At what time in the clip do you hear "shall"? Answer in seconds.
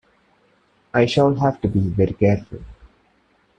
1.05-1.35